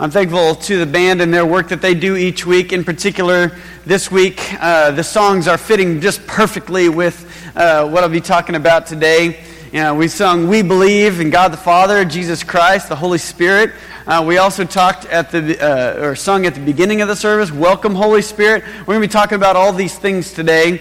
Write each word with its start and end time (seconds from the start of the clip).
I'm 0.00 0.10
thankful 0.10 0.54
to 0.54 0.78
the 0.78 0.86
band 0.86 1.20
and 1.20 1.30
their 1.32 1.44
work 1.44 1.68
that 1.68 1.82
they 1.82 1.92
do 1.92 2.16
each 2.16 2.46
week. 2.46 2.72
In 2.72 2.84
particular, 2.84 3.54
this 3.84 4.10
week, 4.10 4.40
uh, 4.58 4.92
the 4.92 5.04
songs 5.04 5.46
are 5.46 5.58
fitting 5.58 6.00
just 6.00 6.26
perfectly 6.26 6.88
with 6.88 7.30
uh, 7.54 7.86
what 7.86 8.02
I'll 8.02 8.08
be 8.08 8.22
talking 8.22 8.54
about 8.54 8.86
today. 8.86 9.44
You 9.70 9.80
know, 9.80 9.94
we 9.94 10.08
sung 10.08 10.48
We 10.48 10.62
Believe 10.62 11.20
in 11.20 11.28
God 11.28 11.52
the 11.52 11.58
Father, 11.58 12.06
Jesus 12.06 12.42
Christ, 12.42 12.88
the 12.88 12.96
Holy 12.96 13.18
Spirit. 13.18 13.72
Uh, 14.06 14.24
we 14.26 14.38
also 14.38 14.64
talked 14.64 15.04
at 15.04 15.30
the, 15.32 15.60
uh, 15.60 16.02
or 16.02 16.16
sung 16.16 16.46
at 16.46 16.54
the 16.54 16.64
beginning 16.64 17.02
of 17.02 17.08
the 17.08 17.14
service, 17.14 17.52
Welcome, 17.52 17.94
Holy 17.94 18.22
Spirit. 18.22 18.64
We're 18.78 18.94
going 18.94 19.02
to 19.02 19.06
be 19.06 19.12
talking 19.12 19.36
about 19.36 19.54
all 19.54 19.70
these 19.70 19.98
things 19.98 20.32
today 20.32 20.80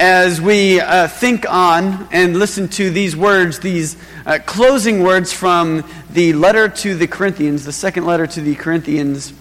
as 0.00 0.40
we 0.40 0.80
uh, 0.80 1.06
think 1.06 1.44
on 1.46 2.08
and 2.10 2.38
listen 2.38 2.66
to 2.66 2.88
these 2.88 3.14
words, 3.14 3.58
these 3.58 3.98
uh, 4.24 4.38
closing 4.46 5.02
words 5.02 5.30
from 5.30 5.84
the 6.08 6.32
letter 6.32 6.70
to 6.70 6.94
the 6.94 7.06
Corinthians, 7.06 7.66
the 7.66 7.72
second 7.72 8.06
letter 8.06 8.26
to 8.26 8.40
the 8.40 8.54
Corinthians, 8.54 9.34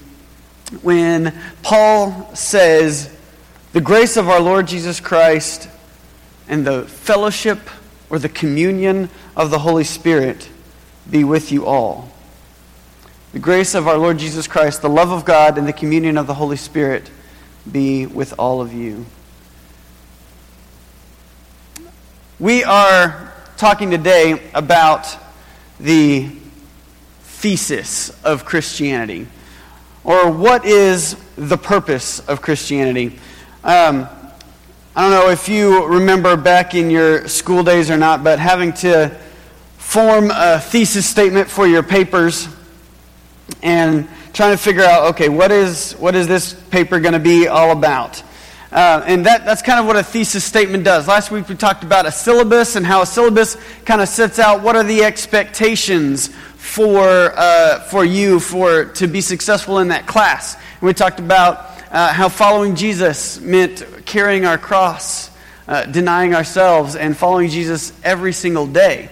when 0.82 1.34
Paul 1.64 2.36
says, 2.36 3.16
The 3.72 3.80
grace 3.80 4.18
of 4.18 4.28
our 4.28 4.42
Lord 4.42 4.68
Jesus 4.68 5.00
Christ 5.00 5.70
and 6.50 6.68
the 6.68 6.84
fellowship 6.84 7.60
or 8.10 8.20
the 8.20 8.28
communion 8.28 9.10
of 9.38 9.52
the 9.52 9.60
Holy 9.60 9.86
Spirit 9.86 10.50
be 11.10 11.24
with 11.24 11.54
you 11.54 11.66
all. 11.68 12.12
The 13.32 13.40
grace 13.40 13.76
of 13.76 13.88
our 13.88 13.98
Lord 13.98 14.20
Jesus 14.20 14.46
Christ, 14.46 14.82
the 14.82 14.90
love 14.90 15.12
of 15.12 15.24
God, 15.24 15.58
and 15.58 15.66
the 15.66 15.72
communion 15.72 16.18
of 16.18 16.28
the 16.28 16.34
Holy 16.34 16.58
Spirit 16.58 17.10
be 17.72 18.06
with 18.06 18.34
all 18.38 18.60
of 18.60 18.74
you. 18.74 19.06
We 22.40 22.64
are 22.64 23.34
talking 23.58 23.92
today 23.92 24.50
about 24.54 25.14
the 25.78 26.30
thesis 27.22 28.12
of 28.24 28.46
Christianity, 28.46 29.28
or 30.06 30.32
what 30.32 30.64
is 30.64 31.18
the 31.36 31.58
purpose 31.58 32.22
of 32.22 32.42
Christianity. 32.42 33.20
Um, 33.62 34.08
I 34.96 35.02
don't 35.02 35.12
know 35.12 35.30
if 35.32 35.50
you 35.50 35.86
remember 35.86 36.38
back 36.38 36.76
in 36.76 36.90
your 36.90 37.28
school 37.28 37.62
days 37.62 37.92
or 37.92 37.98
not, 37.98 38.24
but 38.24 38.40
having 38.40 38.72
to 38.76 39.20
form 39.78 40.32
a 40.34 40.62
thesis 40.62 41.06
statement 41.06 41.50
for 41.50 41.68
your 41.68 41.84
papers 41.84 42.48
and 43.62 44.08
trying 44.32 44.56
to 44.56 44.64
figure 44.64 44.84
out, 44.84 45.10
okay, 45.10 45.28
what 45.28 45.52
is, 45.52 45.92
what 46.00 46.16
is 46.16 46.26
this 46.26 46.54
paper 46.54 47.02
going 47.02 47.12
to 47.12 47.20
be 47.20 47.50
all 47.50 47.72
about? 47.72 48.24
Uh, 48.72 49.04
and 49.08 49.26
that, 49.26 49.46
that's 49.46 49.64
kind 49.64 49.80
of 49.80 49.88
what 49.88 49.96
a 49.96 50.04
thesis 50.04 50.44
statement 50.44 50.84
does. 50.84 51.08
Last 51.08 51.32
week 51.32 51.50
we 51.50 51.56
talked 51.56 51.84
about 51.84 52.06
a 52.06 52.12
syllabus 52.12 52.76
and 52.76 52.86
how 52.86 53.02
a 53.02 53.06
syllabus 53.06 53.58
kind 53.84 54.00
of 54.00 54.08
sets 54.08 54.38
out 54.38 54.62
what 54.62 54.76
are 54.76 54.84
the 54.84 55.04
expectations 55.04 56.28
for, 56.28 57.34
uh, 57.36 57.80
for 57.80 58.06
you 58.06 58.40
for, 58.40 58.86
to 58.86 59.08
be 59.08 59.22
successful 59.22 59.80
in 59.80 59.88
that 59.88 60.06
class. 60.06 60.54
And 60.54 60.82
we 60.84 60.94
talked 60.94 61.20
about 61.20 61.66
uh, 61.90 62.14
how 62.14 62.30
following 62.30 62.76
Jesus 62.76 63.40
meant 63.42 63.84
carrying 64.06 64.46
our 64.46 64.60
cross, 64.60 65.32
uh, 65.68 65.86
denying 65.86 66.36
ourselves, 66.36 66.96
and 66.96 67.18
following 67.18 67.50
Jesus 67.50 67.92
every 68.04 68.34
single 68.34 68.68
day. 68.68 69.10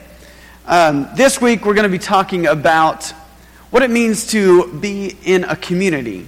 Um, 0.68 1.08
this 1.16 1.42
week 1.42 1.66
we're 1.66 1.74
going 1.74 1.84
to 1.84 1.90
be 1.90 1.98
talking 1.98 2.46
about 2.46 3.08
what 3.72 3.82
it 3.82 3.90
means 3.90 4.28
to 4.28 4.72
be 4.80 5.18
in 5.24 5.46
a 5.46 5.56
community 5.56 6.28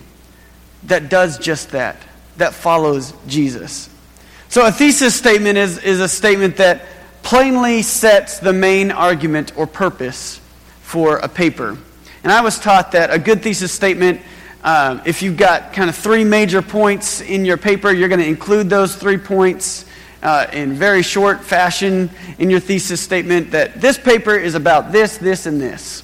that 0.85 1.09
does 1.09 1.37
just 1.37 1.71
that 1.71 2.08
that 2.39 2.53
follows 2.53 3.13
Jesus. 3.27 3.89
So, 4.49 4.65
a 4.65 4.71
thesis 4.71 5.15
statement 5.15 5.57
is, 5.57 5.77
is 5.77 5.99
a 5.99 6.09
statement 6.09 6.57
that 6.57 6.85
plainly 7.21 7.83
sets 7.83 8.39
the 8.39 8.53
main 8.53 8.91
argument 8.91 9.53
or 9.55 9.67
purpose 9.67 10.41
for 10.81 11.17
a 11.17 11.27
paper. 11.27 11.77
And 12.23 12.33
I 12.33 12.41
was 12.41 12.59
taught 12.59 12.93
that 12.93 13.11
a 13.13 13.19
good 13.19 13.43
thesis 13.43 13.71
statement, 13.71 14.21
um, 14.63 15.01
if 15.05 15.21
you've 15.21 15.37
got 15.37 15.73
kind 15.73 15.89
of 15.89 15.95
three 15.95 16.23
major 16.23 16.61
points 16.61 17.21
in 17.21 17.45
your 17.45 17.57
paper, 17.57 17.91
you're 17.91 18.09
going 18.09 18.19
to 18.19 18.27
include 18.27 18.69
those 18.69 18.95
three 18.95 19.17
points 19.17 19.85
uh, 20.21 20.47
in 20.51 20.73
very 20.73 21.01
short 21.01 21.41
fashion 21.41 22.09
in 22.39 22.49
your 22.49 22.59
thesis 22.59 22.99
statement 22.99 23.51
that 23.51 23.79
this 23.79 23.97
paper 23.97 24.35
is 24.35 24.55
about 24.55 24.91
this, 24.91 25.17
this, 25.17 25.45
and 25.45 25.61
this. 25.61 26.03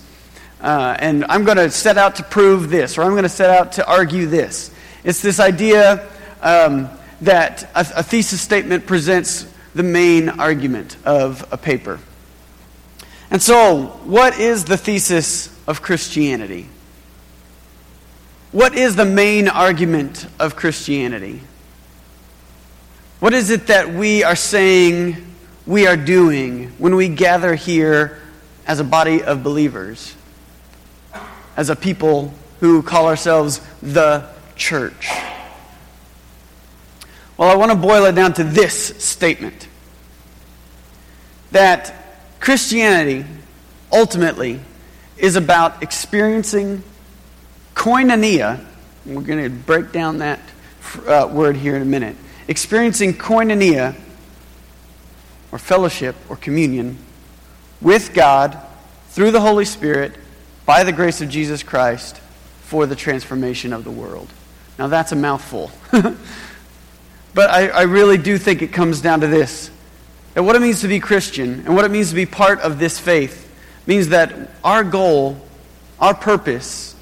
Uh, 0.61 0.95
and 0.99 1.25
I'm 1.25 1.43
going 1.43 1.57
to 1.57 1.69
set 1.69 1.97
out 1.97 2.15
to 2.17 2.23
prove 2.23 2.69
this, 2.69 2.97
or 2.97 3.01
I'm 3.01 3.11
going 3.11 3.23
to 3.23 3.29
set 3.29 3.49
out 3.49 3.73
to 3.73 3.87
argue 3.87 4.25
this. 4.25 4.71
It's 5.03 5.21
this 5.21 5.39
idea 5.39 6.07
um, 6.45 6.89
that 7.22 7.63
a, 7.75 7.85
a 7.97 8.03
thesis 8.03 8.39
statement 8.39 8.85
presents 8.85 9.51
the 9.73 9.83
main 9.83 10.29
argument 10.29 10.95
of 11.03 11.45
a 11.51 11.57
paper. 11.57 12.00
And 13.29 13.41
so, 13.41 13.88
what 14.06 14.39
is 14.39 14.63
the 14.63 14.78
thesis 14.78 15.50
of 15.67 15.81
Christianity? 15.81 16.69
What 18.51 18.75
is 18.75 18.95
the 18.95 19.05
main 19.05 19.50
argument 19.50 20.28
of 20.39 20.55
Christianity? 20.55 21.41
What 23.19 23.34
is 23.34 23.50
it 23.50 23.67
that 23.67 23.89
we 23.89 24.23
are 24.23 24.35
saying 24.35 25.17
we 25.66 25.88
are 25.88 25.97
doing 25.97 26.67
when 26.78 26.95
we 26.95 27.09
gather 27.09 27.55
here 27.55 28.22
as 28.67 28.79
a 28.79 28.84
body 28.84 29.23
of 29.23 29.44
believers, 29.44 30.16
as 31.57 31.69
a 31.69 31.75
people 31.75 32.34
who 32.59 32.84
call 32.84 33.07
ourselves 33.07 33.59
the 33.81 34.29
church? 34.55 35.09
Well, 37.38 37.50
I 37.50 37.56
want 37.56 37.72
to 37.72 37.78
boil 37.78 38.06
it 38.06 38.13
down 38.13 38.34
to 38.34 38.44
this 38.44 39.03
statement 39.03 39.68
that 41.51 41.94
Christianity 42.40 43.25
ultimately 43.91 44.59
is 45.18 45.35
about 45.35 45.84
experiencing 45.84 46.84
koinonia. 47.73 48.63
We're 49.06 49.22
going 49.22 49.44
to 49.44 49.50
break 49.50 49.91
down 49.91 50.19
that 50.19 50.40
uh, 51.07 51.29
word 51.31 51.57
here 51.57 51.75
in 51.75 51.81
a 51.81 51.85
minute. 51.85 52.16
Experiencing 52.47 53.13
koinonia, 53.13 53.96
or 55.52 55.59
fellowship, 55.59 56.16
or 56.29 56.38
communion, 56.38 56.97
with 57.81 58.13
God 58.13 58.57
through 59.09 59.31
the 59.31 59.41
Holy 59.41 59.66
Spirit 59.66 60.13
by 60.66 60.84
the 60.84 60.91
grace 60.91 61.22
of 61.22 61.29
Jesus 61.29 61.63
Christ 61.63 62.17
for 62.62 62.85
the 62.85 62.96
transformation 62.96 63.73
of 63.73 63.84
the 63.84 63.91
world. 63.91 64.29
Now, 64.79 64.88
that's 64.88 65.12
a 65.12 65.16
mouthful. 65.16 65.72
But 67.35 67.50
I, 67.51 67.68
I 67.68 67.81
really 67.84 68.18
do 68.18 68.38
think 68.38 68.62
it 68.62 68.72
comes 68.72 69.01
down 69.01 69.19
to 69.19 69.28
this 69.28 69.69
that 70.34 70.44
what 70.44 70.56
it 70.56 70.62
means 70.62 70.81
to 70.81 70.88
be 70.88 71.00
Christian 71.00 71.66
and 71.66 71.75
what 71.75 71.85
it 71.85 71.91
means 71.91 72.09
to 72.09 72.16
be 72.16 72.25
part 72.25 72.59
of 72.62 72.79
this 72.79 72.97
faith 72.97 73.44
means 73.85 74.09
that 74.09 74.34
our 74.63 74.84
goal, 74.84 75.40
our 76.00 76.13
purpose, 76.13 76.96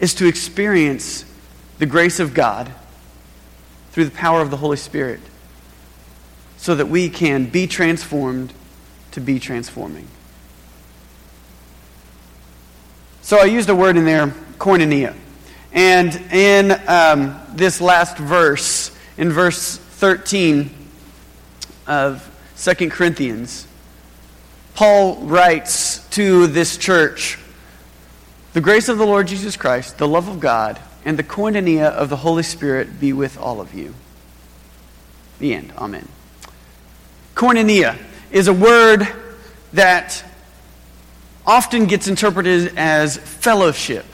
is 0.00 0.14
to 0.14 0.26
experience 0.26 1.24
the 1.78 1.86
grace 1.86 2.20
of 2.20 2.32
God 2.32 2.72
through 3.90 4.04
the 4.04 4.10
power 4.10 4.40
of 4.40 4.50
the 4.50 4.56
Holy 4.56 4.76
Spirit 4.76 5.20
so 6.56 6.74
that 6.74 6.86
we 6.86 7.08
can 7.08 7.46
be 7.46 7.66
transformed 7.66 8.52
to 9.12 9.20
be 9.20 9.38
transforming. 9.38 10.08
So 13.22 13.38
I 13.38 13.44
used 13.44 13.68
a 13.68 13.74
word 13.74 13.96
in 13.96 14.04
there, 14.04 14.28
koinonia. 14.58 15.14
And 15.72 16.14
in 16.32 16.70
um, 16.86 17.40
this 17.54 17.80
last 17.80 18.16
verse, 18.18 18.93
in 19.16 19.30
verse 19.30 19.76
13 19.76 20.70
of 21.86 22.30
2 22.56 22.90
Corinthians, 22.90 23.66
Paul 24.74 25.16
writes 25.16 26.06
to 26.10 26.46
this 26.46 26.76
church 26.76 27.38
The 28.52 28.60
grace 28.60 28.88
of 28.88 28.98
the 28.98 29.06
Lord 29.06 29.28
Jesus 29.28 29.56
Christ, 29.56 29.98
the 29.98 30.08
love 30.08 30.28
of 30.28 30.40
God, 30.40 30.80
and 31.04 31.18
the 31.18 31.22
koinonia 31.22 31.90
of 31.90 32.08
the 32.08 32.16
Holy 32.16 32.42
Spirit 32.42 32.98
be 32.98 33.12
with 33.12 33.38
all 33.38 33.60
of 33.60 33.74
you. 33.74 33.94
The 35.38 35.54
end. 35.54 35.72
Amen. 35.76 36.08
Koinonia 37.34 37.98
is 38.30 38.48
a 38.48 38.52
word 38.52 39.06
that 39.72 40.24
often 41.46 41.86
gets 41.86 42.08
interpreted 42.08 42.76
as 42.76 43.16
fellowship 43.16 44.06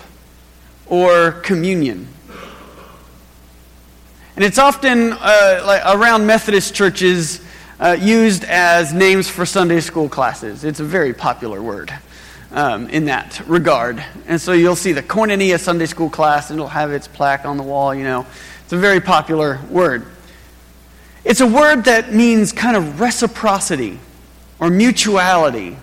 or 0.86 1.32
communion. 1.32 2.08
And 4.36 4.44
it's 4.44 4.58
often 4.58 5.12
uh, 5.12 5.62
like 5.66 5.82
around 5.84 6.26
Methodist 6.26 6.74
churches 6.74 7.40
uh, 7.80 7.96
used 7.98 8.44
as 8.44 8.92
names 8.92 9.28
for 9.28 9.44
Sunday 9.44 9.80
school 9.80 10.08
classes. 10.08 10.64
It's 10.64 10.80
a 10.80 10.84
very 10.84 11.12
popular 11.12 11.62
word 11.62 11.92
um, 12.52 12.88
in 12.88 13.06
that 13.06 13.40
regard. 13.46 14.04
And 14.26 14.40
so 14.40 14.52
you'll 14.52 14.76
see 14.76 14.92
the 14.92 15.02
Koinonia 15.02 15.58
Sunday 15.58 15.86
school 15.86 16.10
class, 16.10 16.50
and 16.50 16.58
it'll 16.58 16.68
have 16.68 16.92
its 16.92 17.08
plaque 17.08 17.44
on 17.44 17.56
the 17.56 17.62
wall, 17.62 17.94
you 17.94 18.04
know. 18.04 18.26
It's 18.62 18.72
a 18.72 18.78
very 18.78 19.00
popular 19.00 19.60
word. 19.68 20.06
It's 21.24 21.40
a 21.40 21.46
word 21.46 21.84
that 21.84 22.14
means 22.14 22.52
kind 22.52 22.76
of 22.76 23.00
reciprocity 23.00 23.98
or 24.58 24.70
mutuality. 24.70 25.76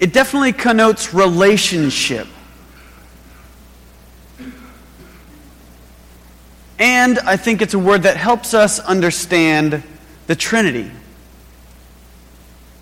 It 0.00 0.12
definitely 0.12 0.52
connotes 0.52 1.12
relationship. 1.12 2.28
And 6.78 7.18
I 7.20 7.36
think 7.36 7.62
it's 7.62 7.74
a 7.74 7.78
word 7.78 8.02
that 8.02 8.16
helps 8.16 8.54
us 8.54 8.78
understand 8.78 9.82
the 10.26 10.36
Trinity. 10.36 10.90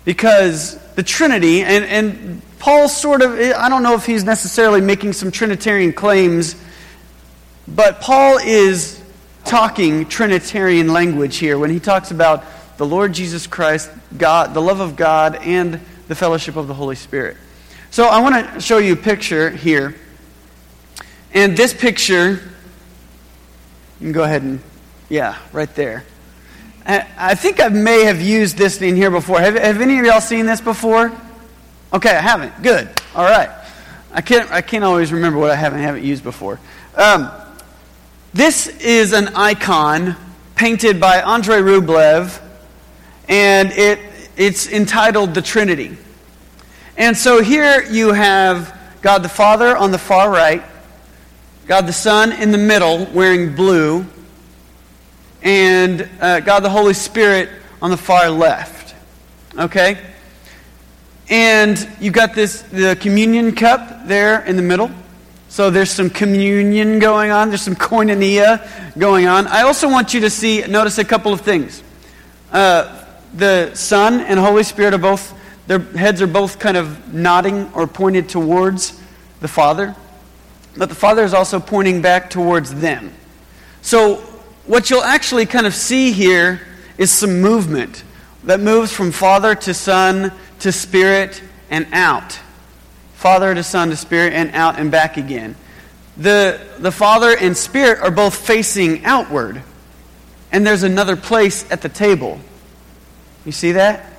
Because 0.03 0.77
the 0.95 1.03
Trinity, 1.03 1.61
and, 1.61 1.85
and 1.85 2.41
Paul 2.59 2.89
sort 2.89 3.21
of, 3.21 3.31
I 3.31 3.69
don't 3.69 3.83
know 3.83 3.95
if 3.95 4.05
he's 4.05 4.23
necessarily 4.23 4.81
making 4.81 5.13
some 5.13 5.31
Trinitarian 5.31 5.93
claims, 5.93 6.55
but 7.67 8.01
Paul 8.01 8.37
is 8.37 9.01
talking 9.45 10.07
Trinitarian 10.07 10.91
language 10.91 11.37
here 11.37 11.57
when 11.57 11.69
he 11.69 11.79
talks 11.79 12.11
about 12.11 12.43
the 12.77 12.85
Lord 12.85 13.13
Jesus 13.13 13.47
Christ, 13.47 13.89
God, 14.17 14.53
the 14.53 14.61
love 14.61 14.79
of 14.79 14.95
God, 14.95 15.35
and 15.35 15.79
the 16.07 16.15
fellowship 16.15 16.55
of 16.55 16.67
the 16.67 16.73
Holy 16.73 16.95
Spirit. 16.95 17.37
So 17.91 18.07
I 18.07 18.19
want 18.19 18.53
to 18.53 18.59
show 18.59 18.77
you 18.77 18.93
a 18.93 18.97
picture 18.97 19.49
here. 19.49 19.95
And 21.33 21.55
this 21.55 21.73
picture, 21.73 22.41
you 23.99 24.05
can 24.07 24.11
go 24.11 24.23
ahead 24.23 24.41
and, 24.41 24.59
yeah, 25.09 25.37
right 25.51 25.73
there. 25.75 26.03
I 26.87 27.33
think 27.33 27.59
I 27.59 27.69
may 27.69 28.03
have 28.03 28.21
used 28.21 28.57
this 28.57 28.79
in 28.79 28.95
here 28.95 29.09
before. 29.09 29.39
Have, 29.39 29.55
have 29.55 29.81
any 29.81 29.97
of 29.97 30.05
y'all 30.05 30.21
seen 30.21 30.45
this 30.45 30.61
before? 30.61 31.11
Okay, 31.91 32.11
I 32.11 32.21
haven't. 32.21 32.61
Good. 32.61 32.89
All 33.15 33.23
right. 33.23 33.49
I 34.11 34.21
can't, 34.21 34.51
I 34.51 34.61
can't 34.61 34.83
always 34.83 35.11
remember 35.11 35.39
what 35.39 35.49
I 35.49 35.55
haven't, 35.55 35.79
haven't 35.79 36.03
used 36.03 36.23
before. 36.23 36.59
Um, 36.95 37.31
this 38.33 38.67
is 38.67 39.13
an 39.13 39.29
icon 39.29 40.15
painted 40.55 40.99
by 40.99 41.21
Andrei 41.21 41.57
Rublev, 41.57 42.39
and 43.27 43.71
it, 43.71 43.99
it's 44.37 44.69
entitled 44.69 45.33
The 45.33 45.41
Trinity. 45.41 45.97
And 46.97 47.17
so 47.17 47.41
here 47.41 47.83
you 47.83 48.13
have 48.13 48.77
God 49.01 49.23
the 49.23 49.29
Father 49.29 49.75
on 49.75 49.91
the 49.91 49.97
far 49.97 50.29
right, 50.29 50.63
God 51.67 51.87
the 51.87 51.93
Son 51.93 52.31
in 52.31 52.51
the 52.51 52.59
middle 52.59 53.07
wearing 53.07 53.55
blue, 53.55 54.05
and 55.41 56.07
uh, 56.21 56.39
God 56.41 56.59
the 56.59 56.69
Holy 56.69 56.93
Spirit 56.93 57.49
on 57.81 57.89
the 57.89 57.97
far 57.97 58.29
left. 58.29 58.93
Okay? 59.57 59.97
And 61.27 61.89
you've 61.99 62.13
got 62.13 62.35
this 62.35 62.61
the 62.61 62.95
communion 62.99 63.55
cup 63.55 64.05
there 64.07 64.45
in 64.45 64.57
the 64.57 64.61
middle. 64.61 64.91
So 65.49 65.71
there's 65.71 65.89
some 65.89 66.11
communion 66.11 66.99
going 66.99 67.31
on, 67.31 67.49
there's 67.49 67.63
some 67.63 67.75
koinonia 67.75 68.95
going 68.99 69.25
on. 69.25 69.47
I 69.47 69.63
also 69.63 69.89
want 69.89 70.13
you 70.13 70.19
to 70.19 70.29
see, 70.29 70.61
notice 70.67 70.99
a 70.99 71.05
couple 71.05 71.33
of 71.33 71.41
things. 71.41 71.81
Uh, 72.51 73.05
the 73.33 73.73
Son 73.73 74.21
and 74.21 74.39
Holy 74.39 74.63
Spirit 74.63 74.93
are 74.93 74.99
both, 74.99 75.33
their 75.65 75.79
heads 75.79 76.21
are 76.21 76.27
both 76.27 76.59
kind 76.59 76.77
of 76.77 77.11
nodding 77.11 77.71
or 77.73 77.87
pointed 77.87 78.29
towards 78.29 79.01
the 79.39 79.47
Father. 79.47 79.95
But 80.77 80.89
the 80.89 80.95
Father 80.95 81.23
is 81.23 81.33
also 81.33 81.59
pointing 81.59 82.01
back 82.01 82.29
towards 82.29 82.73
them. 82.75 83.13
So 83.81 84.15
what 84.65 84.89
you'll 84.89 85.03
actually 85.03 85.45
kind 85.45 85.65
of 85.65 85.73
see 85.73 86.11
here 86.11 86.61
is 86.97 87.11
some 87.11 87.41
movement 87.41 88.03
that 88.43 88.59
moves 88.59 88.91
from 88.91 89.11
Father 89.11 89.55
to 89.55 89.73
Son 89.73 90.31
to 90.59 90.71
Spirit 90.71 91.41
and 91.69 91.87
out. 91.91 92.39
Father 93.13 93.53
to 93.55 93.63
Son 93.63 93.89
to 93.89 93.95
Spirit 93.95 94.33
and 94.33 94.51
out 94.53 94.79
and 94.79 94.91
back 94.91 95.17
again. 95.17 95.55
The, 96.17 96.59
the 96.79 96.91
Father 96.91 97.35
and 97.37 97.55
Spirit 97.57 97.99
are 97.99 98.11
both 98.11 98.35
facing 98.35 99.03
outward, 99.05 99.61
and 100.51 100.65
there's 100.65 100.83
another 100.83 101.15
place 101.15 101.69
at 101.71 101.81
the 101.81 101.89
table. 101.89 102.39
You 103.45 103.51
see 103.51 103.73
that? 103.73 104.13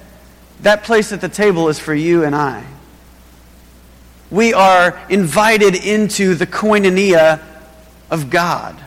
That 0.63 0.85
place 0.85 1.13
at 1.13 1.21
the 1.21 1.29
table 1.29 1.69
is 1.69 1.79
for 1.79 1.95
you 1.95 2.25
and 2.25 2.35
I. 2.35 2.65
We 4.31 4.55
are 4.55 5.01
invited 5.09 5.75
into 5.75 6.35
the 6.35 6.47
koinonia 6.47 7.41
of 8.11 8.31
God. 8.31 8.83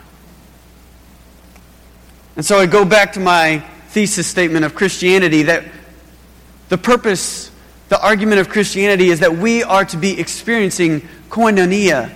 And 2.36 2.44
so 2.44 2.58
I 2.58 2.66
go 2.66 2.84
back 2.84 3.14
to 3.14 3.20
my 3.20 3.58
thesis 3.88 4.26
statement 4.26 4.64
of 4.64 4.74
Christianity 4.74 5.44
that 5.44 5.64
the 6.68 6.78
purpose, 6.78 7.50
the 7.88 8.00
argument 8.00 8.40
of 8.40 8.48
Christianity 8.48 9.08
is 9.08 9.20
that 9.20 9.36
we 9.36 9.62
are 9.62 9.84
to 9.86 9.96
be 9.96 10.18
experiencing 10.18 11.08
koinonia, 11.28 12.12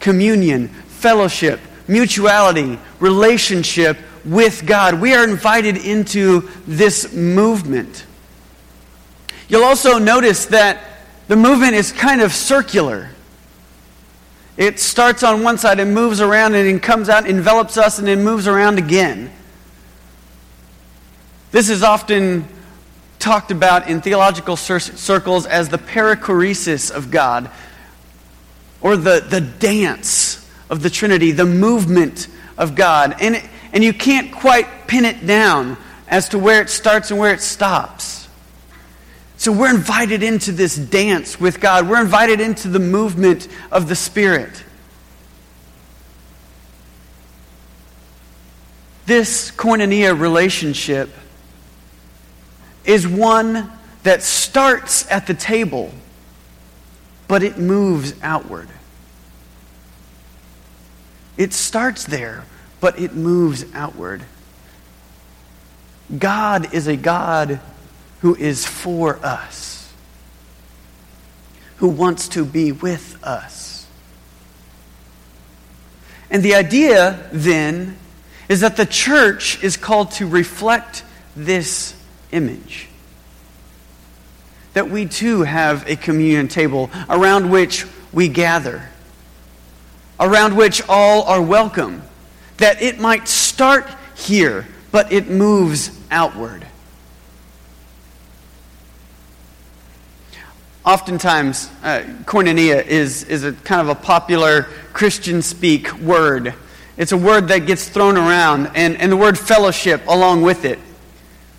communion, 0.00 0.68
fellowship, 0.68 1.60
mutuality, 1.88 2.78
relationship 2.98 3.96
with 4.24 4.66
God. 4.66 5.00
We 5.00 5.14
are 5.14 5.24
invited 5.24 5.76
into 5.76 6.48
this 6.66 7.12
movement. 7.12 8.04
You'll 9.48 9.64
also 9.64 9.98
notice 9.98 10.46
that 10.46 10.82
the 11.28 11.36
movement 11.36 11.74
is 11.74 11.92
kind 11.92 12.20
of 12.20 12.32
circular. 12.32 13.10
It 14.56 14.80
starts 14.80 15.22
on 15.22 15.42
one 15.42 15.58
side 15.58 15.80
and 15.80 15.94
moves 15.94 16.20
around 16.20 16.54
and 16.54 16.66
then 16.66 16.80
comes 16.80 17.08
out, 17.08 17.28
envelops 17.28 17.76
us, 17.76 17.98
and 17.98 18.08
then 18.08 18.24
moves 18.24 18.46
around 18.46 18.78
again. 18.78 19.30
This 21.50 21.68
is 21.68 21.82
often 21.82 22.46
talked 23.18 23.50
about 23.50 23.88
in 23.88 24.00
theological 24.00 24.56
circles 24.56 25.46
as 25.46 25.68
the 25.68 25.78
perichoresis 25.78 26.90
of 26.90 27.10
God, 27.10 27.50
or 28.80 28.96
the, 28.96 29.24
the 29.28 29.40
dance 29.40 30.48
of 30.70 30.82
the 30.82 30.90
Trinity, 30.90 31.32
the 31.32 31.44
movement 31.44 32.28
of 32.56 32.74
God. 32.74 33.16
And, 33.20 33.42
and 33.72 33.82
you 33.82 33.92
can't 33.92 34.32
quite 34.32 34.86
pin 34.86 35.04
it 35.04 35.26
down 35.26 35.76
as 36.08 36.28
to 36.30 36.38
where 36.38 36.62
it 36.62 36.70
starts 36.70 37.10
and 37.10 37.18
where 37.18 37.32
it 37.34 37.40
stops. 37.40 38.25
So 39.36 39.52
we're 39.52 39.74
invited 39.74 40.22
into 40.22 40.50
this 40.50 40.76
dance 40.76 41.38
with 41.38 41.60
God. 41.60 41.88
We're 41.88 42.00
invited 42.00 42.40
into 42.40 42.68
the 42.68 42.78
movement 42.78 43.48
of 43.70 43.88
the 43.88 43.94
Spirit. 43.94 44.64
This 49.04 49.52
koinonia 49.52 50.18
relationship 50.18 51.10
is 52.84 53.06
one 53.06 53.70
that 54.02 54.22
starts 54.22 55.08
at 55.10 55.26
the 55.26 55.34
table, 55.34 55.92
but 57.28 57.42
it 57.42 57.58
moves 57.58 58.14
outward. 58.22 58.68
It 61.36 61.52
starts 61.52 62.04
there, 62.04 62.44
but 62.80 62.98
it 62.98 63.14
moves 63.14 63.64
outward. 63.74 64.22
God 66.18 66.72
is 66.72 66.86
a 66.86 66.96
God 66.96 67.60
who 68.26 68.34
is 68.34 68.66
for 68.66 69.24
us, 69.24 69.94
who 71.76 71.86
wants 71.86 72.26
to 72.26 72.44
be 72.44 72.72
with 72.72 73.22
us. 73.22 73.86
And 76.28 76.42
the 76.42 76.56
idea 76.56 77.28
then 77.30 77.96
is 78.48 78.62
that 78.62 78.76
the 78.76 78.84
church 78.84 79.62
is 79.62 79.76
called 79.76 80.10
to 80.10 80.26
reflect 80.26 81.04
this 81.36 81.94
image. 82.32 82.88
That 84.72 84.90
we 84.90 85.06
too 85.06 85.42
have 85.42 85.88
a 85.88 85.94
communion 85.94 86.48
table 86.48 86.90
around 87.08 87.52
which 87.52 87.86
we 88.12 88.26
gather, 88.26 88.88
around 90.18 90.56
which 90.56 90.82
all 90.88 91.22
are 91.22 91.40
welcome. 91.40 92.02
That 92.56 92.82
it 92.82 92.98
might 92.98 93.28
start 93.28 93.88
here, 94.16 94.66
but 94.90 95.12
it 95.12 95.30
moves 95.30 95.96
outward. 96.10 96.66
Oftentimes, 100.86 101.68
uh, 101.82 102.02
koinonia 102.26 102.86
is, 102.86 103.24
is 103.24 103.42
a 103.42 103.52
kind 103.52 103.80
of 103.80 103.88
a 103.88 103.96
popular 103.96 104.68
Christian 104.92 105.42
speak 105.42 105.92
word. 105.98 106.54
It's 106.96 107.10
a 107.10 107.16
word 107.16 107.48
that 107.48 107.66
gets 107.66 107.88
thrown 107.88 108.16
around, 108.16 108.70
and, 108.76 108.96
and 108.98 109.10
the 109.10 109.16
word 109.16 109.36
fellowship 109.36 110.00
along 110.06 110.42
with 110.42 110.64
it. 110.64 110.78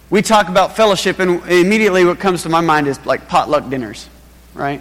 We 0.09 0.21
talk 0.21 0.47
about 0.47 0.77
fellowship, 0.77 1.19
and 1.19 1.43
immediately 1.51 2.05
what 2.05 2.19
comes 2.19 2.43
to 2.43 2.49
my 2.49 2.61
mind 2.61 2.87
is 2.87 3.05
like 3.05 3.27
potluck 3.27 3.69
dinners, 3.69 4.07
right? 4.53 4.79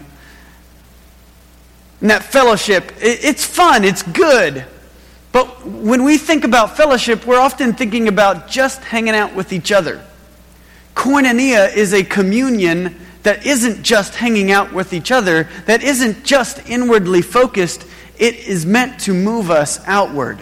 And 2.00 2.10
that 2.10 2.22
fellowship, 2.22 2.92
it's 3.00 3.44
fun, 3.44 3.82
it's 3.82 4.04
good. 4.04 4.64
But 5.32 5.66
when 5.66 6.04
we 6.04 6.18
think 6.18 6.44
about 6.44 6.76
fellowship, 6.76 7.26
we're 7.26 7.40
often 7.40 7.72
thinking 7.72 8.06
about 8.06 8.46
just 8.46 8.84
hanging 8.84 9.16
out 9.16 9.34
with 9.34 9.52
each 9.52 9.72
other. 9.72 10.04
Koinonia 10.94 11.74
is 11.74 11.92
a 11.92 12.04
communion 12.04 12.96
that 13.26 13.44
isn't 13.44 13.82
just 13.82 14.14
hanging 14.14 14.52
out 14.52 14.72
with 14.72 14.92
each 14.92 15.10
other, 15.10 15.48
that 15.64 15.82
isn't 15.82 16.22
just 16.22 16.64
inwardly 16.70 17.20
focused, 17.20 17.84
it 18.20 18.36
is 18.36 18.64
meant 18.64 19.00
to 19.00 19.12
move 19.12 19.50
us 19.50 19.80
outward. 19.84 20.38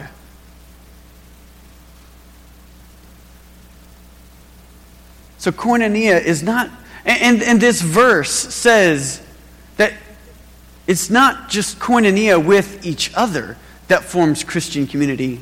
So 5.39 5.51
koinonia 5.51 6.23
is 6.23 6.43
not, 6.43 6.69
and, 7.07 7.43
and 7.43 7.59
this 7.59 7.81
verse 7.81 8.31
says 8.31 9.23
that 9.79 9.95
it's 10.87 11.09
not 11.09 11.49
just 11.49 11.79
koinonia 11.79 12.45
with 12.45 12.85
each 12.85 13.11
other 13.15 13.57
that 13.89 14.05
forms 14.05 14.45
Christian 14.45 14.87
community. 14.87 15.41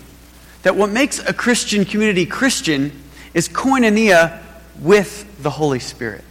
That 0.62 0.76
what 0.76 0.90
makes 0.90 1.18
a 1.18 1.32
Christian 1.32 1.87
community 1.87 2.25
Christian 2.25 2.92
is 3.34 3.49
koinonia 3.49 4.40
with 4.78 5.42
the 5.42 5.50
Holy 5.50 5.80
Spirit. 5.80 6.22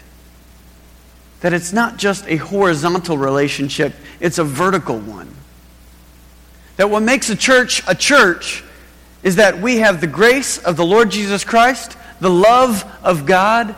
That 1.41 1.53
it's 1.53 1.73
not 1.73 1.97
just 1.97 2.25
a 2.27 2.37
horizontal 2.37 3.17
relationship, 3.17 3.93
it's 4.19 4.37
a 4.37 4.43
vertical 4.43 4.97
one. 4.97 5.33
That 6.77 6.89
what 6.89 7.03
makes 7.03 7.29
a 7.29 7.35
church 7.35 7.83
a 7.87 7.95
church 7.95 8.63
is 9.23 9.35
that 9.35 9.59
we 9.59 9.77
have 9.77 10.01
the 10.01 10.07
grace 10.07 10.57
of 10.57 10.77
the 10.77 10.85
Lord 10.85 11.11
Jesus 11.11 11.43
Christ 11.43 11.97
the 12.21 12.29
love 12.29 12.85
of 13.03 13.25
God 13.25 13.75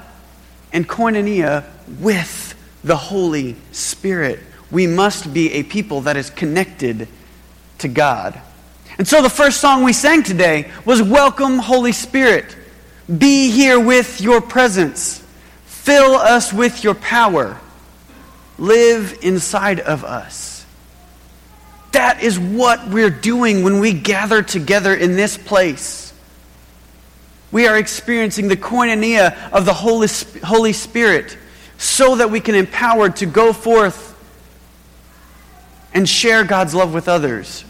and 0.74 0.88
koinonia 0.88 1.64
with 2.00 2.54
the 2.84 2.98
Holy 2.98 3.56
Spirit. 3.72 4.40
We 4.70 4.86
must 4.86 5.34
be 5.34 5.54
a 5.54 5.64
people 5.64 6.02
that 6.02 6.18
is 6.18 6.30
connected 6.30 7.08
to 7.80 7.88
God. 7.88 8.40
And 8.98 9.08
so 9.08 9.22
the 9.22 9.30
first 9.30 9.62
song 9.62 9.84
we 9.84 9.94
sang 9.94 10.24
today 10.24 10.70
was 10.86 11.02
Welcome, 11.02 11.58
Holy 11.58 11.94
Spirit. 11.94 12.56
Be 13.18 13.50
here 13.50 13.80
with 13.80 14.20
your 14.20 14.42
presence. 14.42 15.23
Fill 15.84 16.16
us 16.16 16.54
with 16.54 16.82
your 16.82 16.96
power. 16.96 17.60
Live 18.58 19.20
inside 19.22 19.82
of 19.82 20.06
us. 20.06 20.66
That 21.92 22.24
is 22.24 22.40
what 22.40 22.88
we're 22.88 23.10
doing 23.10 23.64
when 23.64 23.80
we 23.80 23.92
gather 23.92 24.42
together 24.42 24.96
in 24.96 25.18
this 25.18 25.38
place. 25.38 26.14
We 27.52 27.68
are 27.68 27.78
experiencing 27.78 28.48
the 28.48 28.56
koinonia 28.56 29.52
of 29.52 29.66
the 29.66 29.74
Holy, 29.74 30.08
Holy 30.42 30.72
Spirit 30.72 31.38
so 31.78 32.16
that 32.16 32.32
we 32.32 32.40
can 32.40 32.56
empowered 32.56 33.18
to 33.18 33.26
go 33.26 33.52
forth 33.52 34.18
and 35.94 36.08
share 36.08 36.46
God's 36.46 36.74
love 36.74 36.94
with 36.94 37.10
others. 37.10 37.66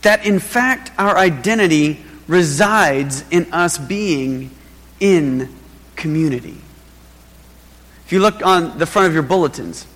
That 0.00 0.24
in 0.24 0.38
fact 0.38 0.90
our 0.96 1.18
identity 1.18 2.03
resides 2.26 3.24
in 3.30 3.52
us 3.52 3.78
being 3.78 4.50
in 5.00 5.54
community. 5.96 6.56
If 8.06 8.12
you 8.12 8.20
look 8.20 8.44
on 8.44 8.78
the 8.78 8.86
front 8.86 9.08
of 9.08 9.14
your 9.14 9.22
bulletins, 9.22 9.86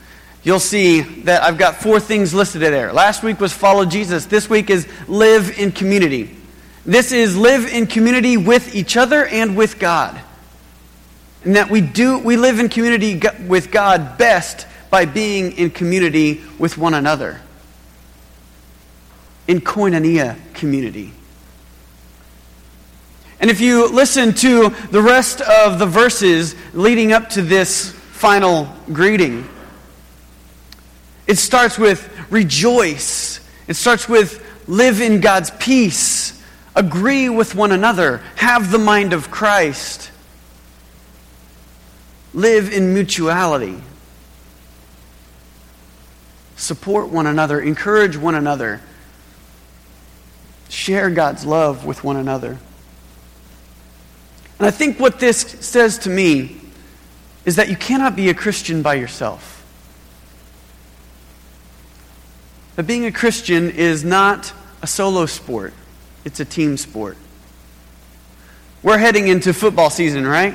you'll 0.43 0.61
see 0.61 1.01
that 1.01 1.43
I've 1.43 1.59
got 1.59 1.77
four 1.77 2.01
things 2.01 2.33
listed 2.33 2.63
there. 2.63 2.93
Last 2.93 3.23
week 3.23 3.41
was 3.41 3.53
follow 3.53 3.85
Jesus. 3.85 4.27
This 4.27 4.49
week 4.49 4.71
is 4.71 4.89
live 5.09 5.59
in 5.59 5.73
community. 5.73 6.37
This 6.87 7.13
is 7.13 7.37
live 7.37 7.67
in 7.67 7.87
community 7.87 8.37
with 8.37 8.75
each 8.75 8.97
other 8.97 9.27
and 9.27 9.57
with 9.57 9.79
God. 9.79 10.19
And 11.45 11.57
that 11.57 11.71
we 11.71 11.81
do 11.81 12.19
we 12.19 12.37
live 12.37 12.59
in 12.59 12.69
community 12.69 13.21
with 13.47 13.71
God 13.71 14.19
best 14.19 14.67
by 14.91 15.05
being 15.05 15.53
in 15.53 15.71
community 15.71 16.43
with 16.59 16.79
one 16.79 16.95
another. 16.95 17.41
In 19.47 19.61
koinonia 19.61 20.37
community. 20.55 21.13
And 23.40 23.50
if 23.50 23.61
you 23.61 23.88
listen 23.88 24.35
to 24.35 24.71
the 24.90 25.00
rest 25.00 25.40
of 25.40 25.78
the 25.78 25.87
verses 25.87 26.57
leading 26.75 27.12
up 27.12 27.28
to 27.30 27.42
this 27.42 27.92
final 27.92 28.68
greeting, 28.92 29.49
it 31.26 31.38
starts 31.38 31.78
with 31.78 32.09
rejoice. 32.30 33.40
It 33.68 33.75
starts 33.75 34.09
with 34.09 34.45
live 34.66 35.00
in 35.00 35.21
God's 35.21 35.50
peace, 35.52 36.42
agree 36.75 37.28
with 37.28 37.54
one 37.54 37.71
another, 37.73 38.18
have 38.37 38.71
the 38.71 38.78
mind 38.78 39.12
of 39.12 39.30
Christ, 39.30 40.11
live 42.35 42.73
in 42.73 42.92
mutuality, 42.92 43.80
support 46.57 47.09
one 47.09 47.26
another, 47.26 47.61
encourage 47.61 48.16
one 48.16 48.35
another, 48.35 48.80
share 50.68 51.09
God's 51.09 51.47
love 51.47 51.85
with 51.85 52.02
one 52.02 52.16
another. 52.16 52.59
And 54.59 54.67
I 54.67 54.71
think 54.71 54.99
what 54.99 55.21
this 55.21 55.41
says 55.41 55.99
to 55.99 56.11
me 56.11 56.57
is 57.45 57.57
that 57.57 57.69
you 57.69 57.77
cannot 57.77 58.17
be 58.17 58.29
a 58.29 58.35
Christian 58.35 58.83
by 58.83 58.95
yourself. 58.95 59.55
That 62.77 62.87
being 62.87 63.07
a 63.07 63.12
Christian 63.12 63.71
is 63.71 64.05
not 64.05 64.53
a 64.83 64.87
solo 64.87 65.27
sport, 65.27 65.75
it's 66.25 66.41
a 66.41 66.45
team 66.45 66.77
sport. 66.77 67.17
We're 68.83 68.99
heading 68.99 69.27
into 69.29 69.53
football 69.53 69.91
season, 69.91 70.27
right? 70.27 70.55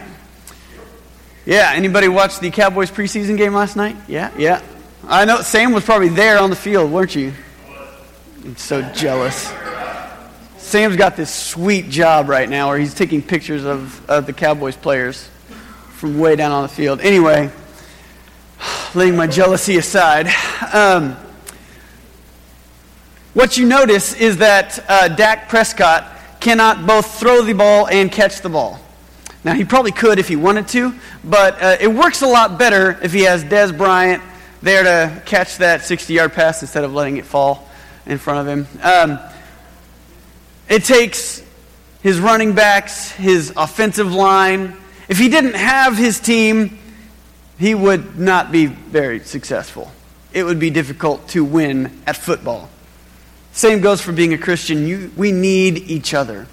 Yeah, 1.46 1.72
anybody 1.74 2.08
watch 2.08 2.40
the 2.40 2.52
Cowboys 2.52 2.90
preseason 2.90 3.38
game 3.38 3.54
last 3.54 3.76
night? 3.76 3.98
Yeah, 4.08 4.32
yeah. 4.38 4.62
I 5.06 5.26
know 5.26 5.42
Sam 5.42 5.74
was 5.74 5.84
probably 5.84 6.08
there 6.08 6.40
on 6.40 6.50
the 6.50 6.56
field, 6.56 6.90
weren't 6.90 7.16
you? 7.16 7.34
I'm 8.46 8.56
so 8.56 8.82
jealous. 8.94 9.52
Sam's 10.74 10.96
got 10.96 11.16
this 11.16 11.32
sweet 11.32 11.88
job 11.92 12.28
right 12.28 12.50
now 12.50 12.70
where 12.70 12.80
he's 12.80 12.96
taking 12.96 13.22
pictures 13.22 13.64
of, 13.64 14.10
of 14.10 14.26
the 14.26 14.34
Cowboys 14.34 14.76
players 14.76 15.30
from 15.90 16.18
way 16.18 16.36
down 16.36 16.52
on 16.52 16.64
the 16.64 16.68
field. 16.68 17.00
Anyway, 17.00 17.52
laying 18.96 19.16
my 19.16 19.28
jealousy 19.28 19.78
aside. 19.78 20.30
Um, 20.74 21.16
what 23.36 23.56
you 23.56 23.68
notice 23.68 24.16
is 24.16 24.38
that 24.38 24.84
uh, 24.90 25.10
Dak 25.10 25.48
Prescott 25.48 26.08
cannot 26.40 26.88
both 26.88 27.20
throw 27.20 27.44
the 27.44 27.54
ball 27.54 27.88
and 27.88 28.12
catch 28.12 28.42
the 28.42 28.50
ball. 28.50 28.80
Now, 29.44 29.54
he 29.54 29.66
probably 29.66 29.92
could 29.92 30.18
if 30.18 30.28
he 30.28 30.36
wanted 30.36 30.68
to, 30.70 30.96
but 31.24 31.62
uh, 31.62 31.78
it 31.82 31.88
works 31.88 32.24
a 32.24 32.28
lot 32.28 32.58
better 32.58 32.98
if 33.04 33.14
he 33.14 33.26
has 33.26 33.44
Dez 33.44 33.78
Bryant 33.78 34.24
there 34.64 34.82
to 34.82 35.22
catch 35.28 35.58
that 35.58 35.84
60 35.84 36.12
yard 36.16 36.34
pass 36.34 36.64
instead 36.64 36.84
of 36.84 36.96
letting 36.96 37.18
it 37.18 37.28
fall 37.28 37.70
in 38.08 38.18
front 38.18 38.40
of 38.40 38.48
him. 38.48 38.80
Um, 38.82 39.20
it 40.70 40.84
takes 40.84 41.44
his 42.02 42.20
running 42.20 42.54
backs, 42.54 43.12
his 43.12 43.54
offensive 43.56 44.14
line. 44.14 44.76
If 45.08 45.18
he 45.18 45.30
didn't 45.30 45.56
have 45.56 45.98
his 45.98 46.20
team, 46.20 46.78
he 47.58 47.74
would 47.74 48.20
not 48.20 48.52
be 48.52 48.66
very 48.66 49.20
successful. 49.22 49.92
It 50.34 50.44
would 50.44 50.60
be 50.60 50.70
difficult 50.70 51.28
to 51.30 51.46
win 51.46 52.02
at 52.06 52.18
football. 52.18 52.70
Same 53.54 53.82
goes 53.82 54.02
for 54.02 54.12
being 54.12 54.34
a 54.34 54.38
Christian. 54.38 54.88
You, 54.88 55.12
we 55.16 55.32
need 55.32 55.78
each 55.78 56.14
other. 56.14 56.48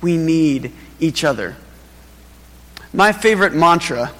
We 0.00 0.16
need 0.16 0.72
each 0.98 1.24
other. 1.24 1.56
My 2.92 3.12
favorite 3.12 3.54
mantra 3.54 4.12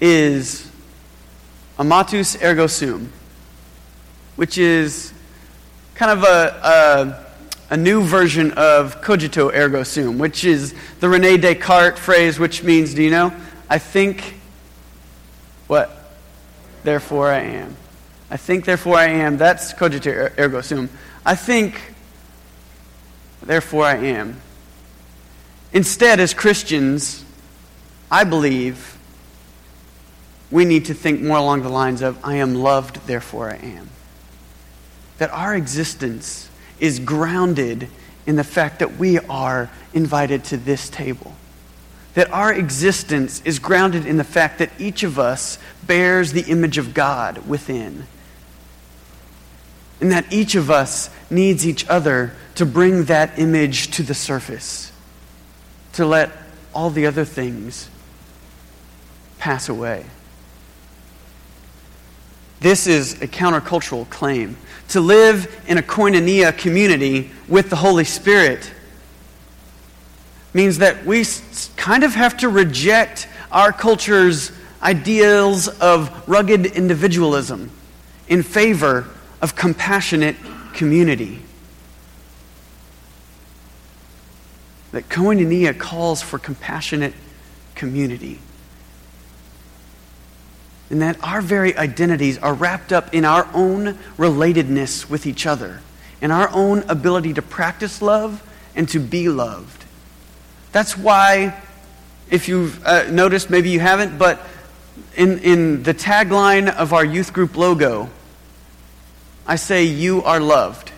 is 0.00 0.70
amatus 1.78 2.42
ergo 2.42 2.66
sum, 2.66 3.12
which 4.36 4.58
is 4.58 5.13
kind 5.94 6.10
of 6.10 6.24
a, 6.24 7.26
a, 7.70 7.74
a, 7.74 7.76
new 7.76 8.02
version 8.02 8.50
of 8.52 9.00
cogito 9.00 9.52
ergo 9.54 9.84
sum, 9.84 10.18
which 10.18 10.44
is 10.44 10.74
the 11.00 11.08
Rene 11.08 11.36
Descartes 11.36 11.98
phrase, 11.98 12.38
which 12.38 12.62
means, 12.62 12.94
do 12.94 13.02
you 13.02 13.10
know? 13.10 13.32
I 13.70 13.78
think, 13.78 14.34
what? 15.68 15.90
Therefore 16.82 17.30
I 17.30 17.40
am. 17.40 17.76
I 18.30 18.36
think, 18.36 18.64
therefore 18.64 18.96
I 18.96 19.06
am. 19.06 19.36
That's 19.36 19.72
cogito 19.72 20.10
er, 20.10 20.32
ergo 20.38 20.60
sum. 20.60 20.90
I 21.24 21.36
think, 21.36 21.80
therefore 23.42 23.84
I 23.84 23.96
am. 23.96 24.40
Instead, 25.72 26.18
as 26.18 26.34
Christians, 26.34 27.24
I 28.10 28.24
believe 28.24 28.98
we 30.50 30.64
need 30.64 30.86
to 30.86 30.94
think 30.94 31.20
more 31.20 31.36
along 31.36 31.62
the 31.62 31.68
lines 31.68 32.02
of, 32.02 32.18
I 32.24 32.36
am 32.36 32.54
loved, 32.56 33.06
therefore 33.06 33.50
I 33.50 33.56
am 33.56 33.90
that 35.18 35.30
our 35.30 35.54
existence 35.54 36.48
is 36.80 36.98
grounded 36.98 37.88
in 38.26 38.36
the 38.36 38.44
fact 38.44 38.78
that 38.78 38.96
we 38.96 39.18
are 39.18 39.70
invited 39.92 40.44
to 40.44 40.56
this 40.56 40.88
table. 40.88 41.34
That 42.14 42.32
our 42.32 42.52
existence 42.52 43.42
is 43.44 43.58
grounded 43.58 44.06
in 44.06 44.16
the 44.16 44.24
fact 44.24 44.58
that 44.58 44.70
each 44.78 45.02
of 45.02 45.18
us 45.18 45.58
bears 45.86 46.32
the 46.32 46.42
image 46.42 46.78
of 46.78 46.94
God 46.94 47.46
within. 47.46 48.06
And 50.00 50.12
that 50.12 50.32
each 50.32 50.54
of 50.54 50.70
us 50.70 51.10
needs 51.30 51.66
each 51.66 51.86
other 51.88 52.34
to 52.56 52.66
bring 52.66 53.04
that 53.04 53.38
image 53.38 53.90
to 53.92 54.02
the 54.02 54.14
surface, 54.14 54.92
to 55.94 56.06
let 56.06 56.30
all 56.72 56.90
the 56.90 57.06
other 57.06 57.24
things 57.24 57.88
pass 59.38 59.68
away. 59.68 60.04
This 62.60 62.86
is 62.86 63.20
a 63.20 63.28
countercultural 63.28 64.08
claim 64.08 64.56
to 64.88 65.00
live 65.00 65.62
in 65.66 65.78
a 65.78 65.82
koinonia 65.82 66.56
community 66.56 67.30
with 67.48 67.70
the 67.70 67.76
Holy 67.76 68.04
Spirit 68.04 68.72
means 70.52 70.78
that 70.78 71.04
we 71.04 71.24
kind 71.76 72.04
of 72.04 72.14
have 72.14 72.36
to 72.38 72.48
reject 72.48 73.28
our 73.50 73.72
culture's 73.72 74.52
ideals 74.82 75.68
of 75.80 76.28
rugged 76.28 76.66
individualism 76.66 77.70
in 78.28 78.42
favor 78.42 79.08
of 79.42 79.56
compassionate 79.56 80.36
community. 80.72 81.40
That 84.92 85.08
koinonia 85.08 85.76
calls 85.76 86.22
for 86.22 86.38
compassionate 86.38 87.14
community 87.74 88.38
and 90.90 91.02
that 91.02 91.16
our 91.22 91.40
very 91.40 91.76
identities 91.76 92.38
are 92.38 92.54
wrapped 92.54 92.92
up 92.92 93.14
in 93.14 93.24
our 93.24 93.48
own 93.54 93.94
relatedness 94.16 95.08
with 95.08 95.26
each 95.26 95.46
other, 95.46 95.80
and 96.20 96.30
our 96.30 96.48
own 96.52 96.84
ability 96.88 97.34
to 97.34 97.42
practice 97.42 98.02
love 98.02 98.42
and 98.76 98.88
to 98.88 98.98
be 98.98 99.28
loved. 99.28 99.84
That's 100.72 100.96
why, 100.96 101.60
if 102.30 102.48
you've 102.48 102.84
uh, 102.84 103.10
noticed, 103.10 103.48
maybe 103.48 103.70
you 103.70 103.80
haven't, 103.80 104.18
but 104.18 104.40
in, 105.16 105.38
in 105.38 105.82
the 105.82 105.94
tagline 105.94 106.74
of 106.74 106.92
our 106.92 107.04
youth 107.04 107.32
group 107.32 107.56
logo, 107.56 108.10
I 109.46 109.56
say, 109.56 109.84
You 109.84 110.22
are 110.22 110.40
loved. 110.40 110.92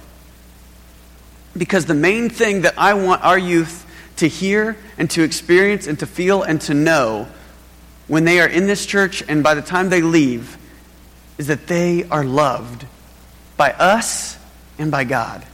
Because 1.56 1.86
the 1.86 1.94
main 1.94 2.28
thing 2.28 2.62
that 2.62 2.74
I 2.76 2.94
want 2.94 3.24
our 3.24 3.38
youth 3.38 3.84
to 4.16 4.28
hear 4.28 4.76
and 4.98 5.10
to 5.10 5.22
experience 5.22 5.86
and 5.86 5.98
to 5.98 6.06
feel 6.06 6.42
and 6.42 6.60
to 6.62 6.74
know 6.74 7.28
when 8.08 8.24
they 8.24 8.40
are 8.40 8.46
in 8.46 8.66
this 8.66 8.86
church 8.86 9.22
and 9.28 9.42
by 9.42 9.54
the 9.54 9.62
time 9.62 9.88
they 9.88 10.02
leave 10.02 10.56
is 11.38 11.48
that 11.48 11.66
they 11.66 12.04
are 12.04 12.24
loved 12.24 12.86
by 13.56 13.72
us 13.72 14.38
and 14.78 14.90
by 14.90 15.04
God. 15.04 15.44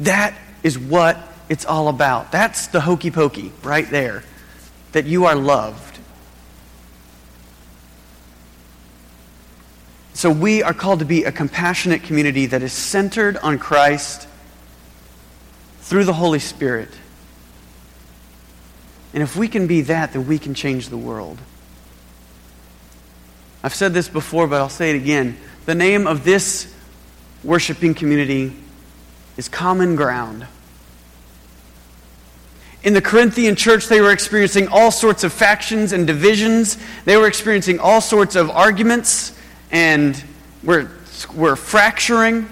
That 0.00 0.34
is 0.62 0.78
what 0.78 1.18
it's 1.48 1.64
all 1.64 1.88
about. 1.88 2.32
That's 2.32 2.68
the 2.68 2.80
hokey 2.80 3.10
pokey 3.10 3.52
right 3.62 3.88
there, 3.90 4.24
that 4.92 5.06
you 5.06 5.26
are 5.26 5.34
loved. 5.34 5.98
So 10.14 10.30
we 10.30 10.62
are 10.62 10.74
called 10.74 10.98
to 10.98 11.04
be 11.04 11.24
a 11.24 11.32
compassionate 11.32 12.02
community 12.02 12.46
that 12.46 12.62
is 12.62 12.72
centered 12.72 13.36
on 13.38 13.58
Christ 13.58 14.28
through 15.80 16.04
the 16.04 16.12
Holy 16.12 16.38
Spirit. 16.38 16.90
And 19.12 19.22
if 19.22 19.36
we 19.36 19.48
can 19.48 19.66
be 19.66 19.82
that, 19.82 20.12
then 20.12 20.26
we 20.26 20.38
can 20.38 20.54
change 20.54 20.88
the 20.88 20.96
world. 20.96 21.38
I've 23.62 23.74
said 23.74 23.92
this 23.92 24.08
before, 24.08 24.46
but 24.46 24.60
I'll 24.60 24.68
say 24.68 24.90
it 24.90 24.96
again. 24.96 25.36
The 25.66 25.74
name 25.74 26.06
of 26.06 26.24
this 26.24 26.74
worshiping 27.42 27.94
community 27.94 28.52
is 29.36 29.48
common 29.48 29.96
ground. 29.96 30.46
In 32.82 32.94
the 32.94 33.02
Corinthian 33.02 33.56
church, 33.56 33.88
they 33.88 34.00
were 34.00 34.12
experiencing 34.12 34.68
all 34.68 34.90
sorts 34.90 35.22
of 35.22 35.32
factions 35.32 35.92
and 35.92 36.06
divisions. 36.06 36.78
They 37.04 37.16
were 37.18 37.26
experiencing 37.26 37.78
all 37.78 38.00
sorts 38.00 38.36
of 38.36 38.48
arguments 38.48 39.36
and 39.70 40.22
were, 40.62 40.90
were 41.34 41.56
fracturing. 41.56 42.48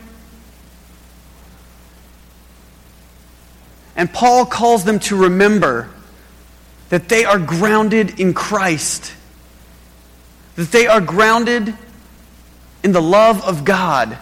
And 3.97 4.13
Paul 4.13 4.45
calls 4.45 4.85
them 4.85 4.99
to 5.01 5.17
remember 5.17 5.89
that 6.89 7.09
they 7.09 7.25
are 7.25 7.39
grounded 7.39 8.19
in 8.19 8.35
Christ, 8.35 9.13
that 10.57 10.71
they 10.71 10.87
are 10.87 11.01
grounded 11.01 11.75
in 12.83 12.93
the 12.93 13.03
love 13.03 13.43
of 13.45 13.65
God 13.65 14.17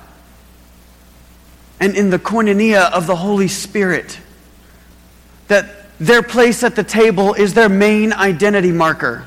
and 1.79 1.97
in 1.97 2.11
the 2.11 2.19
koinonia 2.19 2.91
of 2.91 3.07
the 3.07 3.17
Holy 3.17 3.49
Spirit, 3.49 4.19
that 5.49 5.67
their 5.99 6.23
place 6.23 6.63
at 6.63 6.75
the 6.75 6.85
table 6.85 7.35
is 7.35 7.55
their 7.55 7.69
main 7.69 8.13
identity 8.13 8.73
marker. 8.73 9.25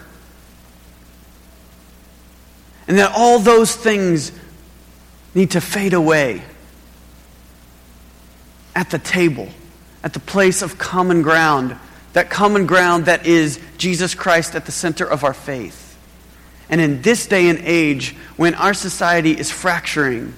And 2.87 2.97
that 2.97 3.13
all 3.15 3.39
those 3.39 3.75
things 3.75 4.31
need 5.35 5.51
to 5.51 5.61
fade 5.61 5.93
away 5.93 6.41
at 8.75 8.89
the 8.89 8.99
table, 8.99 9.47
at 10.03 10.13
the 10.13 10.19
place 10.19 10.61
of 10.61 10.77
common 10.77 11.21
ground 11.21 11.77
that 12.13 12.29
common 12.29 12.65
ground 12.65 13.05
that 13.05 13.25
is 13.25 13.59
Jesus 13.77 14.15
Christ 14.15 14.55
at 14.55 14.65
the 14.65 14.71
center 14.71 15.05
of 15.05 15.23
our 15.23 15.33
faith. 15.33 15.97
And 16.69 16.79
in 16.79 17.01
this 17.01 17.25
day 17.27 17.49
and 17.49 17.59
age, 17.59 18.15
when 18.37 18.55
our 18.55 18.73
society 18.73 19.31
is 19.31 19.51
fracturing, 19.51 20.33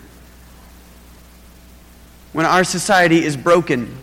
when 2.34 2.46
our 2.46 2.64
society 2.64 3.24
is 3.24 3.36
broken, 3.36 3.98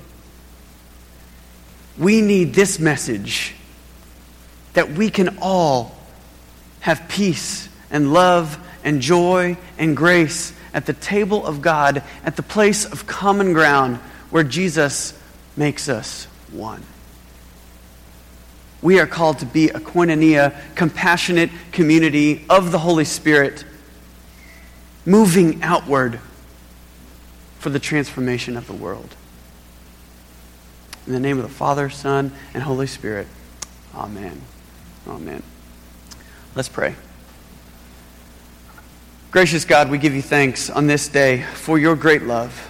we 1.96 2.20
need 2.20 2.54
this 2.54 2.78
message 2.78 3.54
that 4.74 4.90
we 4.90 5.10
can 5.10 5.38
all 5.40 5.96
have 6.80 7.08
peace 7.08 7.68
and 7.90 8.12
love 8.12 8.58
and 8.84 9.00
joy 9.00 9.56
and 9.78 9.96
grace 9.96 10.52
at 10.74 10.86
the 10.86 10.92
table 10.92 11.44
of 11.44 11.62
God, 11.62 12.02
at 12.24 12.36
the 12.36 12.42
place 12.42 12.84
of 12.84 13.06
common 13.06 13.52
ground 13.52 13.96
where 14.30 14.44
Jesus 14.44 15.18
makes 15.56 15.88
us 15.88 16.26
one. 16.52 16.82
We 18.80 19.00
are 19.00 19.06
called 19.06 19.40
to 19.40 19.46
be 19.46 19.68
a 19.70 19.80
koinonia, 19.80 20.54
compassionate 20.74 21.50
community 21.72 22.44
of 22.48 22.70
the 22.70 22.78
Holy 22.78 23.04
Spirit, 23.04 23.64
moving 25.04 25.62
outward 25.62 26.20
for 27.58 27.70
the 27.70 27.80
transformation 27.80 28.56
of 28.56 28.66
the 28.66 28.72
world. 28.72 29.16
In 31.06 31.12
the 31.12 31.20
name 31.20 31.38
of 31.38 31.42
the 31.42 31.48
Father, 31.48 31.90
Son, 31.90 32.32
and 32.54 32.62
Holy 32.62 32.86
Spirit, 32.86 33.26
Amen. 33.94 34.40
Amen. 35.08 35.42
Let's 36.54 36.68
pray. 36.68 36.94
Gracious 39.30 39.64
God, 39.64 39.90
we 39.90 39.98
give 39.98 40.14
you 40.14 40.22
thanks 40.22 40.70
on 40.70 40.86
this 40.86 41.08
day 41.08 41.42
for 41.54 41.78
your 41.78 41.96
great 41.96 42.22
love. 42.22 42.68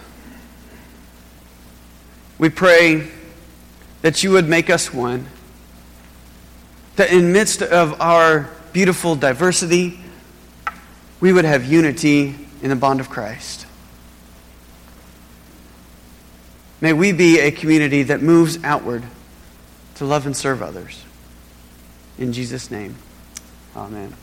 We 2.38 2.48
pray 2.48 3.08
that 4.02 4.22
you 4.22 4.30
would 4.30 4.48
make 4.48 4.70
us 4.70 4.92
one 4.92 5.26
that 6.98 7.12
in 7.12 7.32
midst 7.32 7.62
of 7.62 8.00
our 8.00 8.50
beautiful 8.72 9.14
diversity, 9.14 10.00
we 11.20 11.32
would 11.32 11.44
have 11.44 11.64
unity 11.64 12.34
in 12.60 12.70
the 12.70 12.76
bond 12.76 12.98
of 12.98 13.08
Christ. 13.08 13.66
May 16.80 16.92
we 16.92 17.12
be 17.12 17.38
a 17.38 17.52
community 17.52 18.02
that 18.04 18.20
moves 18.20 18.58
outward 18.64 19.04
to 19.94 20.04
love 20.04 20.26
and 20.26 20.36
serve 20.36 20.60
others. 20.60 21.04
In 22.18 22.32
Jesus' 22.32 22.68
name, 22.68 22.96
amen. 23.76 24.14